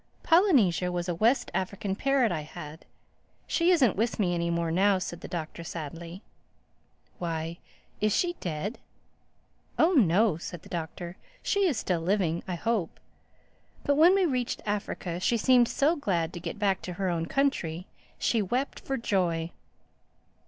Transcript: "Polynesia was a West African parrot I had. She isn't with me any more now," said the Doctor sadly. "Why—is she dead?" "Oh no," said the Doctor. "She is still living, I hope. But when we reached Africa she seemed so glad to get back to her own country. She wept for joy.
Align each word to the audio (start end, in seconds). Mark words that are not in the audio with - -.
"Polynesia 0.23 0.91
was 0.91 1.07
a 1.07 1.13
West 1.13 1.51
African 1.53 1.95
parrot 1.95 2.31
I 2.31 2.41
had. 2.41 2.85
She 3.45 3.69
isn't 3.69 3.95
with 3.95 4.17
me 4.17 4.33
any 4.33 4.49
more 4.49 4.71
now," 4.71 4.97
said 4.97 5.21
the 5.21 5.27
Doctor 5.27 5.63
sadly. 5.63 6.23
"Why—is 7.19 8.11
she 8.11 8.33
dead?" 8.39 8.79
"Oh 9.77 9.91
no," 9.91 10.37
said 10.37 10.63
the 10.63 10.69
Doctor. 10.69 11.17
"She 11.43 11.67
is 11.67 11.77
still 11.77 12.01
living, 12.01 12.41
I 12.47 12.55
hope. 12.55 12.99
But 13.83 13.93
when 13.93 14.15
we 14.15 14.25
reached 14.25 14.63
Africa 14.65 15.19
she 15.19 15.37
seemed 15.37 15.67
so 15.67 15.95
glad 15.95 16.33
to 16.33 16.39
get 16.39 16.57
back 16.57 16.81
to 16.81 16.93
her 16.93 17.07
own 17.09 17.27
country. 17.27 17.85
She 18.17 18.41
wept 18.41 18.79
for 18.79 18.97
joy. 18.97 19.51